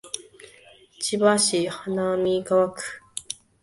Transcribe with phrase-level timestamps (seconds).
[0.99, 2.81] 千葉市花見川区